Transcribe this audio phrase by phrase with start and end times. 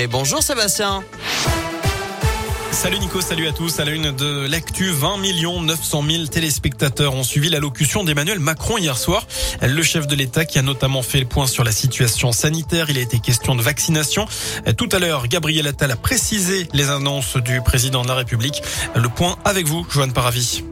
[0.00, 1.02] Et bonjour Sébastien.
[2.70, 3.80] Salut Nico, salut à tous.
[3.80, 8.78] À la une de l'actu, 20 millions 900 000 téléspectateurs ont suivi l'allocution d'Emmanuel Macron
[8.78, 9.26] hier soir.
[9.60, 12.90] Le chef de l'État qui a notamment fait le point sur la situation sanitaire.
[12.90, 14.26] Il a été question de vaccination.
[14.76, 18.62] Tout à l'heure, Gabriel Attal a précisé les annonces du président de la République.
[18.94, 20.62] Le point avec vous, Joanne Paravi.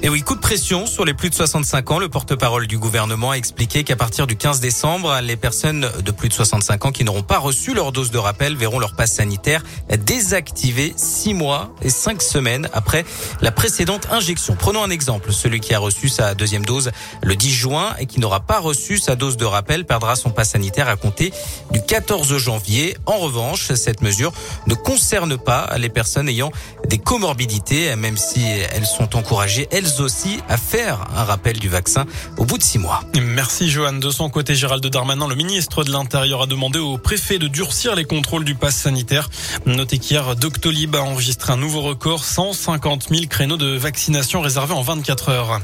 [0.00, 1.98] Et oui, coup de pression sur les plus de 65 ans.
[1.98, 6.28] Le porte-parole du gouvernement a expliqué qu'à partir du 15 décembre, les personnes de plus
[6.28, 9.64] de 65 ans qui n'auront pas reçu leur dose de rappel verront leur passe sanitaire
[10.06, 13.04] désactivé six mois et cinq semaines après
[13.40, 14.54] la précédente injection.
[14.56, 15.32] Prenons un exemple.
[15.32, 16.92] Celui qui a reçu sa deuxième dose
[17.24, 20.50] le 10 juin et qui n'aura pas reçu sa dose de rappel perdra son passe
[20.50, 21.32] sanitaire à compter
[21.72, 22.96] du 14 janvier.
[23.06, 24.32] En revanche, cette mesure
[24.68, 26.52] ne concerne pas les personnes ayant
[26.86, 32.04] des comorbidités, même si elles sont encouragées, elles aussi à faire un rappel du vaccin
[32.36, 33.02] au bout de six mois.
[33.20, 33.94] Merci Johan.
[33.94, 37.94] De son côté, Gérald Darmanin, le ministre de l'Intérieur, a demandé au préfet de durcir
[37.94, 39.30] les contrôles du pass sanitaire.
[39.66, 44.82] Notez qu'hier, Doctolib a enregistré un nouveau record, 150 000 créneaux de vaccination réservés en
[44.82, 45.60] 24 heures.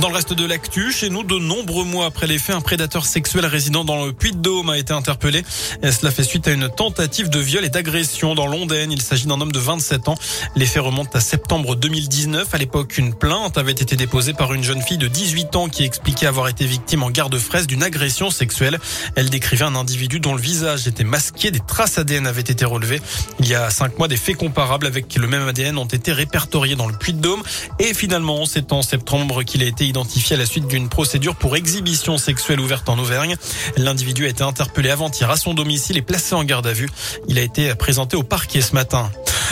[0.00, 3.06] Dans le reste de l'actu, chez nous, de nombreux mois après les faits, un prédateur
[3.06, 5.42] sexuel résident dans le Puy-de-Dôme a été interpellé.
[5.82, 8.92] Cela fait suite à une tentative de viol et d'agression dans l'Ondaine.
[8.92, 10.14] Il s'agit d'un homme de 27 ans.
[10.54, 12.54] Les faits remontent à septembre 2019.
[12.54, 15.82] À l'époque, une plainte avait été déposée par une jeune fille de 18 ans qui
[15.84, 18.78] expliquait avoir été victime en garde fraise d'une agression sexuelle.
[19.14, 21.50] Elle décrivait un individu dont le visage était masqué.
[21.50, 23.00] Des traces ADN avaient été relevées.
[23.40, 26.76] Il y a cinq mois, des faits comparables avec le même ADN ont été répertoriés
[26.76, 27.42] dans le Puy-de-Dôme.
[27.78, 31.56] Et finalement, c'est en septembre qu'il a été identifié à la suite d'une procédure pour
[31.56, 33.36] exhibition sexuelle ouverte en Auvergne.
[33.76, 36.88] L'individu a été interpellé avant-hier à son domicile et placé en garde à vue.
[37.28, 39.10] Il a été présenté au parquet ce matin.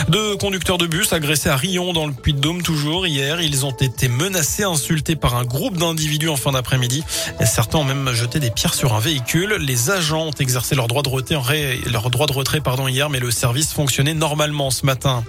[0.09, 3.41] Deux conducteurs de bus agressés à Rion dans le Puy-de-Dôme toujours hier.
[3.41, 7.03] Ils ont été menacés, insultés par un groupe d'individus en fin d'après-midi.
[7.45, 9.55] Certains ont même jeté des pierres sur un véhicule.
[9.59, 13.19] Les agents ont exercé leur droit de retrait, leur droit de retrait pardon, hier, mais
[13.19, 15.23] le service fonctionnait normalement ce matin.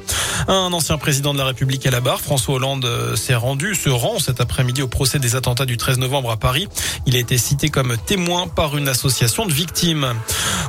[0.48, 3.88] Un ancien président de la République à la barre, François Hollande, euh, s'est rendu, se
[3.88, 6.68] rend cet après-midi au procès des attentats du 13 novembre à Paris.
[7.06, 10.06] Il a été cité comme témoin par une association de victimes.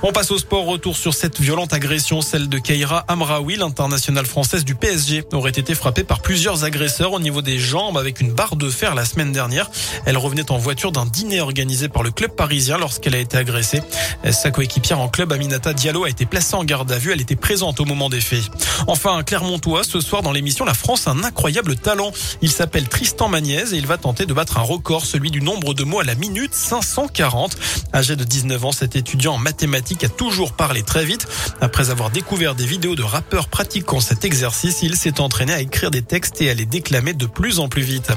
[0.04, 0.66] On passe au sport.
[0.66, 5.74] Retour sur cette violente agression, celle de Keira Amraoui, l'internationale française du PSG, aurait été
[5.74, 9.32] frappée par plusieurs agresseurs au niveau des jambes avec une barre de fer la semaine
[9.32, 9.72] dernière.
[10.06, 13.82] Elle revenait en voiture d'un dîner organisé par le club parisien lorsqu'elle a été agressée.
[14.30, 17.14] Sa coéquipière en club, Aminata Diallo, a été placée en garde à vue.
[17.14, 18.44] Elle était présente au moment des faits.
[18.88, 22.12] Enfin, Clermontois, ce soir dans l'émission La France un incroyable talent.
[22.42, 25.74] Il s'appelle Tristan Magniez et il va tenter de battre un record, celui du nombre
[25.74, 27.56] de mots à la minute, 540.
[27.94, 31.26] Âgé de 19 ans, cet étudiant en mathématiques a toujours parlé très vite.
[31.62, 35.92] Après avoir découvert des vidéos de rappeurs pratiquant cet exercice, il s'est entraîné à écrire
[35.92, 38.10] des textes et à les déclamer de plus en plus vite.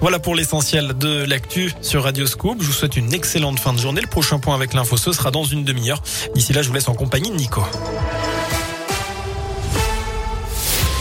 [0.00, 2.58] Voilà pour l'essentiel de l'actu sur Radio Scoop.
[2.60, 4.00] Je vous souhaite une excellente fin de journée.
[4.00, 6.02] Le prochain point avec l'info, ce sera dans une demi-heure.
[6.34, 7.62] D'ici là, je vous laisse en compagnie de Nico.